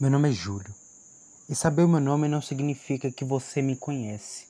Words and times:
Meu 0.00 0.10
nome 0.10 0.28
é 0.28 0.32
Júlio. 0.32 0.74
E 1.48 1.54
saber 1.54 1.84
o 1.84 1.88
meu 1.88 2.00
nome 2.00 2.26
não 2.26 2.42
significa 2.42 3.12
que 3.12 3.24
você 3.24 3.62
me 3.62 3.76
conhece. 3.76 4.48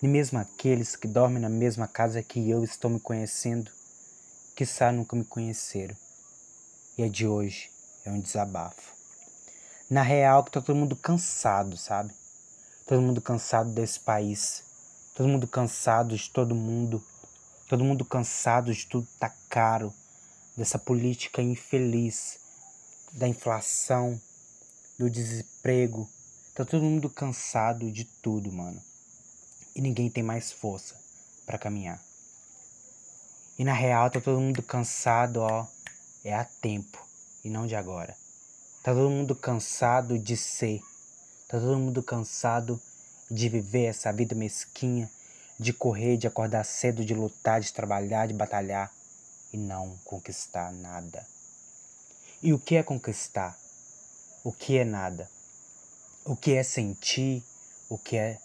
Nem 0.00 0.10
mesmo 0.10 0.38
aqueles 0.38 0.96
que 0.96 1.06
dormem 1.06 1.42
na 1.42 1.50
mesma 1.50 1.86
casa 1.86 2.22
que 2.22 2.48
eu 2.48 2.64
estão 2.64 2.88
me 2.88 2.98
conhecendo, 2.98 3.70
quiçá 4.56 4.90
nunca 4.90 5.14
me 5.14 5.26
conheceram. 5.26 5.94
E 6.96 7.02
a 7.02 7.08
de 7.08 7.26
hoje 7.26 7.70
é 8.02 8.10
um 8.10 8.18
desabafo. 8.18 8.94
Na 9.90 10.00
real 10.00 10.42
que 10.42 10.50
tá 10.50 10.62
todo 10.62 10.74
mundo 10.74 10.96
cansado, 10.96 11.76
sabe? 11.76 12.14
Todo 12.86 13.02
mundo 13.02 13.20
cansado 13.20 13.70
desse 13.72 14.00
país. 14.00 14.64
Todo 15.14 15.28
mundo 15.28 15.46
cansado 15.46 16.16
de 16.16 16.30
todo 16.30 16.54
mundo. 16.54 17.04
Todo 17.68 17.84
mundo 17.84 18.06
cansado 18.06 18.72
de 18.72 18.86
tudo 18.86 19.06
tá 19.20 19.30
caro. 19.50 19.92
Dessa 20.56 20.78
política 20.78 21.42
infeliz. 21.42 22.38
Da 23.12 23.28
inflação 23.28 24.18
do 24.98 25.10
desemprego. 25.10 26.08
Tá 26.54 26.64
todo 26.64 26.82
mundo 26.82 27.08
cansado 27.08 27.90
de 27.90 28.04
tudo, 28.04 28.52
mano. 28.52 28.82
E 29.74 29.80
ninguém 29.80 30.10
tem 30.10 30.22
mais 30.22 30.52
força 30.52 30.94
para 31.46 31.58
caminhar. 31.58 32.02
E 33.58 33.64
na 33.64 33.72
real 33.72 34.10
tá 34.10 34.20
todo 34.20 34.40
mundo 34.40 34.62
cansado, 34.62 35.38
ó. 35.40 35.66
É 36.24 36.34
a 36.34 36.44
tempo 36.44 37.04
e 37.44 37.50
não 37.50 37.66
de 37.66 37.74
agora. 37.74 38.16
Tá 38.82 38.92
todo 38.92 39.10
mundo 39.10 39.34
cansado 39.34 40.18
de 40.18 40.36
ser. 40.36 40.80
Tá 41.48 41.58
todo 41.58 41.78
mundo 41.78 42.02
cansado 42.02 42.80
de 43.30 43.48
viver 43.48 43.86
essa 43.86 44.12
vida 44.12 44.34
mesquinha, 44.34 45.10
de 45.58 45.72
correr, 45.72 46.16
de 46.16 46.26
acordar 46.26 46.64
cedo, 46.64 47.04
de 47.04 47.14
lutar, 47.14 47.60
de 47.60 47.72
trabalhar, 47.72 48.26
de 48.26 48.34
batalhar 48.34 48.92
e 49.52 49.56
não 49.56 49.98
conquistar 50.04 50.72
nada. 50.72 51.26
E 52.42 52.52
o 52.52 52.58
que 52.58 52.76
é 52.76 52.82
conquistar? 52.82 53.58
O 54.44 54.52
que 54.52 54.76
é 54.76 54.84
nada, 54.84 55.30
o 56.24 56.34
que 56.34 56.54
é 56.54 56.64
sentir, 56.64 57.44
o 57.88 57.96
que 57.96 58.16
é 58.16 58.40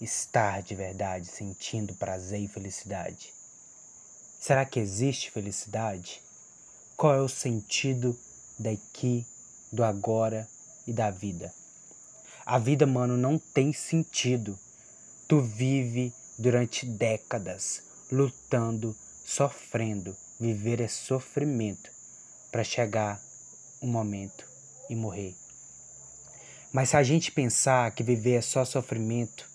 estar 0.00 0.62
de 0.62 0.74
verdade, 0.74 1.26
sentindo 1.26 1.94
prazer 1.94 2.40
e 2.40 2.48
felicidade. 2.48 3.32
Será 4.38 4.64
que 4.64 4.78
existe 4.78 5.32
felicidade? 5.32 6.22
Qual 6.96 7.14
é 7.14 7.20
o 7.20 7.28
sentido 7.28 8.16
daqui, 8.56 9.26
do 9.72 9.82
agora 9.82 10.48
e 10.86 10.92
da 10.92 11.10
vida? 11.10 11.52
A 12.46 12.58
vida, 12.58 12.86
mano, 12.86 13.16
não 13.16 13.36
tem 13.36 13.72
sentido. 13.72 14.56
Tu 15.26 15.40
vive 15.40 16.12
durante 16.38 16.86
décadas 16.86 17.82
lutando, 18.12 18.96
sofrendo. 19.24 20.16
Viver 20.38 20.80
é 20.80 20.88
sofrimento 20.88 21.90
para 22.50 22.62
chegar 22.62 23.20
um 23.80 23.86
momento 23.88 24.51
e 24.92 24.96
morrer. 24.96 25.34
Mas 26.72 26.90
se 26.90 26.96
a 26.96 27.02
gente 27.02 27.32
pensar 27.32 27.90
que 27.92 28.02
viver 28.02 28.34
é 28.34 28.40
só 28.40 28.64
sofrimento, 28.64 29.48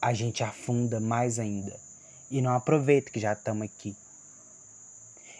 a 0.00 0.12
gente 0.12 0.44
afunda 0.44 1.00
mais 1.00 1.38
ainda 1.38 1.78
e 2.30 2.40
não 2.40 2.52
aproveita 2.54 3.10
que 3.10 3.20
já 3.20 3.32
estamos 3.32 3.64
aqui. 3.64 3.96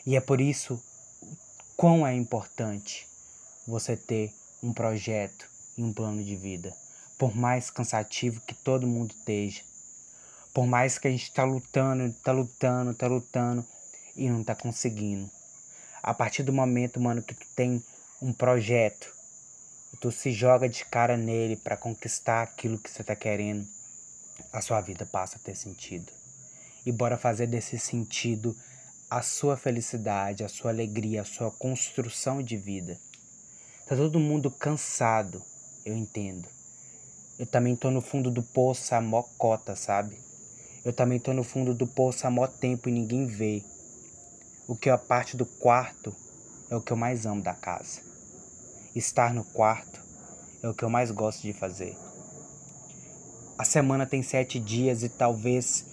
E 0.06 0.16
é 0.16 0.20
por 0.20 0.41
isso 0.41 0.82
quão 1.77 2.06
é 2.06 2.14
importante 2.14 3.06
você 3.66 3.97
ter 3.97 4.32
um 4.62 4.72
projeto 4.72 5.48
e 5.77 5.82
um 5.82 5.92
plano 5.92 6.22
de 6.22 6.36
vida, 6.36 6.75
por 7.19 7.34
mais 7.34 7.70
cansativo 7.70 8.41
que 8.42 8.55
todo 8.55 8.86
mundo 8.86 9.14
esteja, 9.19 9.62
por 10.52 10.66
mais 10.66 10.98
que 10.98 11.08
a 11.08 11.10
gente 11.10 11.25
está 11.25 11.44
lutando, 11.44 12.05
está 12.05 12.32
lutando, 12.32 12.91
está 12.91 13.06
lutando 13.06 13.66
e 14.16 14.28
não 14.30 14.42
está 14.42 14.55
conseguindo. 14.55 15.30
A 16.02 16.12
partir 16.12 16.42
do 16.42 16.52
momento, 16.52 17.00
mano, 17.00 17.22
que 17.22 17.34
tu 17.34 17.47
tem 17.56 17.82
um 18.25 18.33
projeto 18.33 19.14
e 19.92 19.98
tu 19.98 20.11
se 20.11 20.33
joga 20.33 20.67
de 20.67 20.83
cara 20.86 21.14
nele 21.14 21.56
para 21.56 21.77
conquistar 21.77 22.41
aquilo 22.41 22.78
que 22.78 22.91
você 22.91 23.03
está 23.03 23.14
querendo, 23.14 23.69
a 24.50 24.62
sua 24.62 24.81
vida 24.81 25.05
passa 25.05 25.36
a 25.36 25.39
ter 25.39 25.55
sentido. 25.55 26.11
E 26.86 26.91
bora 26.91 27.19
fazer 27.19 27.47
desse 27.47 27.78
sentido 27.78 28.56
a 29.10 29.21
sua 29.21 29.59
felicidade, 29.59 30.43
a 30.43 30.48
sua 30.48 30.71
alegria, 30.71 31.21
a 31.21 31.25
sua 31.26 31.50
construção 31.50 32.43
de 32.43 32.56
vida. 32.56 32.98
Tá 33.87 33.94
todo 33.94 34.19
mundo 34.19 34.50
cansado, 34.50 35.43
eu 35.84 35.94
entendo. 35.94 36.48
Eu 37.38 37.44
também 37.44 37.77
tô 37.77 37.91
no 37.91 38.00
fundo 38.00 38.31
do 38.31 38.43
poço 38.43 38.94
há 38.94 39.03
mó 39.03 39.22
cota, 39.37 39.77
sabe? 39.77 40.19
Eu 40.82 40.94
também 40.94 41.21
tô 41.21 41.34
no 41.34 41.44
fundo 41.44 41.75
do 41.75 41.87
poço 41.87 42.27
há 42.27 42.31
mó 42.31 42.47
tempo 42.47 42.88
e 42.88 42.93
ninguém 42.93 43.27
vê. 43.27 43.62
O 44.66 44.75
que 44.75 44.88
é 44.88 44.93
a 44.93 44.98
parte 44.98 45.37
do 45.37 45.44
quarto 45.44 46.16
é 46.71 46.75
o 46.75 46.81
que 46.81 46.91
eu 46.91 46.97
mais 46.97 47.27
amo 47.27 47.43
da 47.43 47.53
casa. 47.53 48.13
Estar 48.94 49.34
no 49.34 49.43
quarto 49.43 50.00
é 50.62 50.69
o 50.69 50.72
que 50.72 50.84
eu 50.84 50.88
mais 50.88 51.10
gosto 51.10 51.43
de 51.43 51.53
fazer. 51.53 51.99
A 53.59 53.65
semana 53.65 54.06
tem 54.06 54.22
sete 54.22 54.60
dias 54.60 55.03
e 55.03 55.09
talvez 55.09 55.84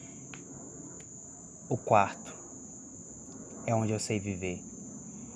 o 1.67 1.75
quarto 1.75 2.31
é 3.65 3.73
onde 3.73 3.91
eu 3.91 3.99
sei 3.99 4.19
viver. 4.19 4.61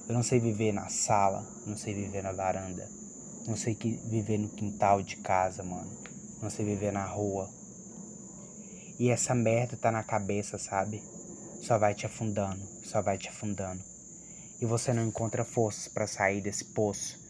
Eu 0.08 0.14
não 0.14 0.22
sei 0.22 0.40
viver 0.40 0.74
na 0.74 0.90
sala, 0.90 1.44
não 1.66 1.76
sei 1.76 1.96
viver 1.96 2.22
na 2.22 2.32
varanda, 2.32 2.88
não 3.48 3.58
sei 3.58 3.74
que 3.74 3.94
viver 4.12 4.38
no 4.38 4.50
quintal 4.50 5.02
de 5.02 5.16
casa, 5.16 5.64
mano. 5.64 5.90
Não 6.44 6.52
sei 6.52 6.66
viver 6.66 6.92
na 6.92 7.06
rua. 7.08 7.50
E 9.00 9.10
essa 9.10 9.34
merda 9.34 9.76
tá 9.76 9.92
na 9.92 10.04
cabeça, 10.04 10.60
sabe? 10.60 11.02
Só 11.64 11.80
vai 11.80 11.96
te 11.96 12.06
afundando, 12.06 12.62
só 12.84 13.02
vai 13.02 13.18
te 13.18 13.28
afundando. 13.28 13.82
E 14.62 14.68
você 14.68 14.94
não 14.94 15.08
encontra 15.08 15.44
forças 15.44 15.88
para 15.88 16.06
sair 16.06 16.42
desse 16.42 16.66
poço 16.66 17.25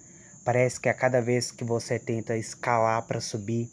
Parece 0.46 0.80
que 0.80 0.88
a 0.88 0.94
cada 0.94 1.20
vez 1.24 1.50
que 1.50 1.64
você 1.64 1.98
tenta 1.98 2.38
escalar 2.38 3.02
para 3.08 3.20
subir, 3.20 3.68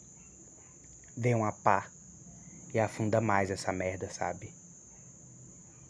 vem 1.15 1.35
uma 1.35 1.51
pá 1.51 1.87
e 2.73 2.79
afunda 2.79 3.21
mais 3.21 3.51
essa 3.51 3.71
merda, 3.71 4.09
sabe? 4.09 4.51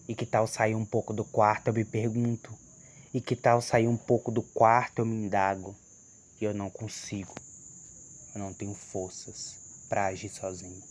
E 0.10 0.14
que 0.14 0.26
tal 0.26 0.46
sair 0.46 0.76
um 0.76 0.84
pouco 0.84 1.14
do 1.14 1.24
quarto, 1.24 1.70
eu 1.70 1.74
me 1.74 1.86
pergunto. 1.86 2.54
E 3.14 3.22
que 3.22 3.34
tal 3.34 3.62
sair 3.62 3.88
um 3.88 3.96
pouco 3.96 4.30
do 4.30 4.44
quarto, 4.44 5.00
eu 5.00 5.06
me 5.06 5.16
indago. 5.16 5.74
E 6.42 6.44
eu 6.44 6.54
não 6.54 6.70
consigo. 6.70 7.34
Eu 8.36 8.42
não 8.42 8.54
tenho 8.54 8.74
forças 8.74 9.56
para 9.88 10.08
agir 10.08 10.28
sozinho. 10.28 10.84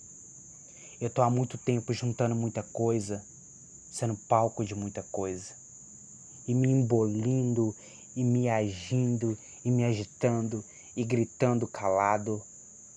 Eu 0.98 1.10
tô 1.10 1.20
há 1.20 1.28
muito 1.28 1.58
tempo 1.58 1.92
juntando 1.92 2.34
muita 2.34 2.62
coisa, 2.62 3.22
sendo 3.90 4.16
palco 4.16 4.64
de 4.64 4.74
muita 4.74 5.02
coisa. 5.02 5.52
E 6.48 6.54
me 6.54 6.70
embolindo 6.70 7.76
e 8.16 8.24
me 8.24 8.48
agindo 8.48 9.36
e 9.64 9.70
me 9.70 9.84
agitando 9.84 10.64
e 10.96 11.04
gritando 11.04 11.66
calado 11.66 12.42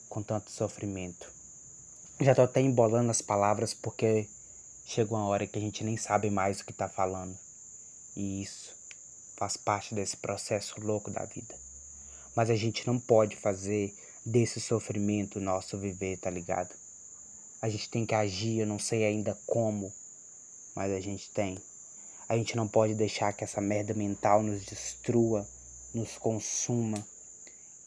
com 0.10 0.22
tanto 0.22 0.52
sofrimento. 0.52 1.32
Já 2.20 2.34
tô 2.34 2.42
até 2.42 2.62
embolando 2.62 3.12
as 3.12 3.22
palavras 3.22 3.74
porque 3.74 4.28
chega 4.86 5.14
uma 5.14 5.28
hora 5.28 5.46
que 5.46 5.58
a 5.58 5.62
gente 5.62 5.84
nem 5.84 5.98
sabe 5.98 6.30
mais 6.30 6.60
o 6.60 6.66
que 6.66 6.74
tá 6.74 6.88
falando. 6.88 7.38
E 8.16 8.42
isso 8.42 8.74
faz 9.36 9.58
parte 9.58 9.94
desse 9.94 10.16
processo 10.18 10.76
louco 10.80 11.12
da 11.12 11.26
vida. 11.26 11.56
Mas 12.36 12.50
a 12.50 12.56
gente 12.56 12.88
não 12.88 13.00
pode 13.00 13.36
fazer 13.36 13.94
desse 14.26 14.60
sofrimento 14.60 15.40
nosso 15.40 15.78
viver, 15.78 16.18
tá 16.18 16.30
ligado? 16.30 16.74
A 17.62 17.70
gente 17.70 17.90
tem 17.90 18.06
que 18.06 18.16
agir, 18.16 18.60
eu 18.60 18.68
não 18.68 18.80
sei 18.80 19.06
ainda 19.06 19.38
como, 19.46 19.92
mas 20.76 20.92
a 20.92 21.00
gente 21.00 21.30
tem. 21.32 21.58
A 22.28 22.36
gente 22.38 22.56
não 22.56 22.68
pode 22.68 22.96
deixar 22.96 23.34
que 23.34 23.44
essa 23.44 23.62
merda 23.62 23.94
mental 23.94 24.42
nos 24.42 24.64
destrua 24.64 25.48
nos 25.96 26.18
consuma 26.18 27.02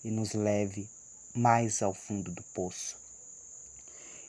e 0.03 0.11
nos 0.11 0.33
leve 0.33 0.89
mais 1.35 1.83
ao 1.83 1.93
fundo 1.93 2.33
do 2.33 2.43
poço. 2.55 2.97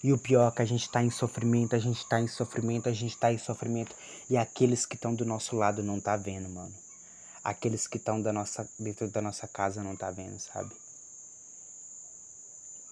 E 0.03 0.11
o 0.11 0.17
pior 0.17 0.49
é 0.49 0.55
que 0.55 0.61
a 0.61 0.65
gente 0.65 0.81
está 0.81 1.01
em 1.01 1.09
sofrimento, 1.09 1.75
a 1.77 1.79
gente 1.79 1.97
está 1.97 2.19
em 2.19 2.27
sofrimento, 2.27 2.89
a 2.89 2.93
gente 2.93 3.13
está 3.13 3.31
em 3.31 3.37
sofrimento. 3.37 3.95
E 4.29 4.35
aqueles 4.35 4.85
que 4.85 4.95
estão 4.95 5.15
do 5.15 5.25
nosso 5.25 5.55
lado 5.55 5.81
não 5.81 5.99
tá 5.99 6.17
vendo, 6.17 6.49
mano. 6.49 6.73
Aqueles 7.41 7.87
que 7.87 7.95
estão 7.95 8.21
da 8.21 8.33
nossa, 8.33 8.69
dentro 8.77 9.09
da 9.09 9.21
nossa 9.21 9.47
casa 9.47 9.81
não 9.81 9.95
tá 9.95 10.11
vendo, 10.11 10.37
sabe? 10.39 10.75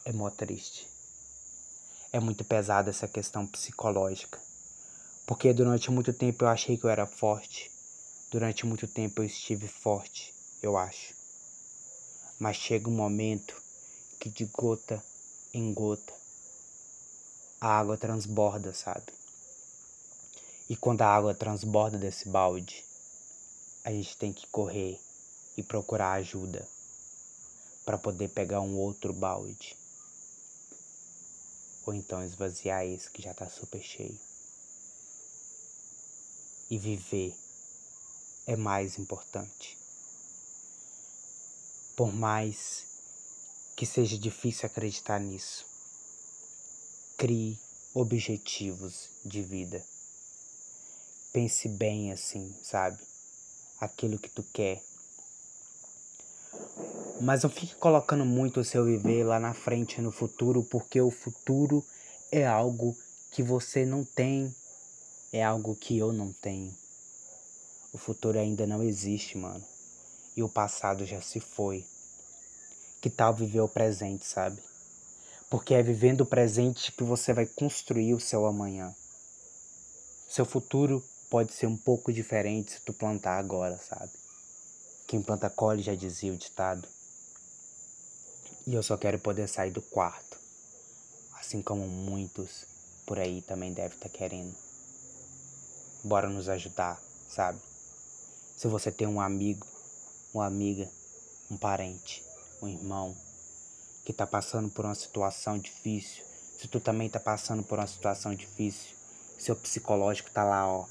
É 0.05 0.13
mó 0.13 0.29
triste. 0.29 0.87
É 2.13 2.19
muito 2.19 2.45
pesada 2.45 2.89
essa 2.89 3.09
questão 3.09 3.45
psicológica. 3.45 4.39
Porque 5.25 5.51
durante 5.51 5.91
muito 5.91 6.13
tempo 6.13 6.45
eu 6.45 6.49
achei 6.49 6.77
que 6.77 6.85
eu 6.85 6.89
era 6.89 7.05
forte. 7.05 7.69
Durante 8.31 8.65
muito 8.65 8.87
tempo 8.87 9.21
eu 9.21 9.25
estive 9.25 9.67
forte 9.67 10.36
eu 10.61 10.77
acho. 10.77 11.13
Mas 12.39 12.57
chega 12.57 12.89
um 12.89 12.93
momento 12.93 13.61
que 14.19 14.29
de 14.29 14.45
gota 14.45 15.03
em 15.53 15.73
gota 15.73 16.13
a 17.59 17.79
água 17.79 17.97
transborda, 17.97 18.73
sabe? 18.73 19.11
E 20.69 20.75
quando 20.75 21.01
a 21.01 21.07
água 21.07 21.33
transborda 21.33 21.97
desse 21.97 22.29
balde, 22.29 22.85
a 23.83 23.91
gente 23.91 24.17
tem 24.17 24.33
que 24.33 24.45
correr 24.47 24.99
e 25.55 25.63
procurar 25.63 26.11
ajuda 26.13 26.67
para 27.85 27.97
poder 27.97 28.27
pegar 28.29 28.61
um 28.61 28.77
outro 28.77 29.13
balde. 29.13 29.75
Ou 31.85 31.93
então 31.93 32.23
esvaziar 32.23 32.85
esse 32.85 33.09
que 33.09 33.21
já 33.21 33.31
está 33.31 33.49
super 33.49 33.81
cheio. 33.81 34.19
E 36.69 36.77
viver 36.77 37.33
é 38.45 38.57
mais 38.57 38.99
importante. 38.99 39.76
Por 41.97 42.13
mais 42.13 42.85
que 43.75 43.83
seja 43.83 44.19
difícil 44.19 44.67
acreditar 44.67 45.19
nisso, 45.19 45.65
crie 47.17 47.57
objetivos 47.91 49.09
de 49.25 49.41
vida. 49.41 49.83
Pense 51.33 51.67
bem 51.67 52.11
assim, 52.11 52.55
sabe? 52.61 52.99
Aquilo 53.79 54.19
que 54.19 54.29
tu 54.29 54.43
quer. 54.53 54.79
Mas 57.19 57.41
não 57.41 57.49
fique 57.49 57.73
colocando 57.73 58.23
muito 58.23 58.59
o 58.59 58.63
seu 58.63 58.85
viver 58.85 59.23
lá 59.23 59.39
na 59.39 59.55
frente, 59.55 59.99
no 59.99 60.11
futuro, 60.11 60.63
porque 60.63 61.01
o 61.01 61.09
futuro 61.09 61.83
é 62.31 62.45
algo 62.45 62.95
que 63.31 63.41
você 63.41 63.87
não 63.87 64.05
tem, 64.05 64.55
é 65.33 65.43
algo 65.43 65.75
que 65.75 65.97
eu 65.97 66.13
não 66.13 66.31
tenho. 66.31 66.77
O 67.91 67.97
futuro 67.97 68.37
ainda 68.37 68.67
não 68.67 68.83
existe, 68.83 69.35
mano. 69.35 69.65
E 70.37 70.43
o 70.43 70.47
passado 70.47 71.03
já 71.03 71.19
se 71.19 71.39
foi. 71.39 71.83
Que 73.01 73.09
tal 73.09 73.33
viver 73.33 73.61
o 73.61 73.67
presente, 73.67 74.25
sabe? 74.25 74.61
Porque 75.49 75.73
é 75.73 75.81
vivendo 75.81 76.21
o 76.21 76.25
presente 76.27 76.91
que 76.91 77.03
você 77.03 77.33
vai 77.33 77.47
construir 77.47 78.13
o 78.13 78.19
seu 78.19 78.45
amanhã. 78.45 78.95
Seu 80.29 80.45
futuro 80.45 81.03
pode 81.27 81.53
ser 81.53 81.65
um 81.65 81.75
pouco 81.75 82.13
diferente 82.13 82.73
se 82.73 82.81
tu 82.81 82.93
plantar 82.93 83.39
agora, 83.39 83.77
sabe? 83.77 84.11
Quem 85.07 85.23
planta 85.23 85.49
colhe, 85.49 85.81
já 85.81 85.95
dizia 85.95 86.31
o 86.31 86.37
ditado. 86.37 86.87
E 88.67 88.75
eu 88.75 88.83
só 88.83 88.95
quero 88.95 89.17
poder 89.17 89.47
sair 89.47 89.71
do 89.71 89.81
quarto. 89.81 90.37
Assim 91.39 91.63
como 91.63 91.87
muitos 91.87 92.65
por 93.07 93.17
aí 93.17 93.41
também 93.41 93.73
devem 93.73 93.97
estar 93.97 94.09
tá 94.09 94.15
querendo. 94.15 94.53
Bora 96.03 96.29
nos 96.29 96.47
ajudar, 96.47 97.01
sabe? 97.27 97.59
Se 98.55 98.67
você 98.67 98.91
tem 98.91 99.07
um 99.07 99.21
amigo, 99.21 99.65
uma 100.37 100.45
amiga, 100.45 100.89
um 101.49 101.57
parente, 101.57 102.23
um 102.61 102.67
irmão 102.67 103.15
que 104.05 104.13
tá 104.13 104.25
passando 104.25 104.69
por 104.69 104.85
uma 104.85 104.95
situação 104.95 105.57
difícil, 105.57 106.23
se 106.57 106.67
tu 106.67 106.79
também 106.79 107.09
tá 107.09 107.19
passando 107.19 107.61
por 107.63 107.77
uma 107.77 107.87
situação 107.87 108.33
difícil, 108.33 108.95
seu 109.37 109.55
psicológico 109.55 110.31
tá 110.31 110.43
lá, 110.43 110.67
ó, 110.67 110.85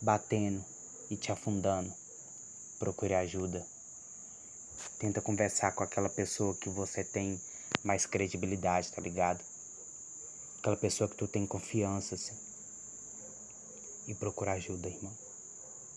batendo 0.00 0.64
e 1.10 1.16
te 1.16 1.30
afundando, 1.30 1.92
procure 2.78 3.14
ajuda. 3.14 3.64
Tenta 4.98 5.20
conversar 5.20 5.72
com 5.72 5.84
aquela 5.84 6.08
pessoa 6.08 6.54
que 6.56 6.68
você 6.68 7.04
tem 7.04 7.40
mais 7.84 8.06
credibilidade, 8.06 8.92
tá 8.92 9.00
ligado? 9.00 9.44
Aquela 10.58 10.76
pessoa 10.76 11.08
que 11.08 11.16
tu 11.16 11.28
tem 11.28 11.46
confiança, 11.46 12.14
assim. 12.14 12.36
E 14.06 14.14
procura 14.14 14.52
ajuda, 14.52 14.88
irmão. 14.88 15.12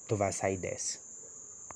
Tu 0.08 0.16
vai 0.16 0.32
sair 0.32 0.58
dessa. 0.58 1.03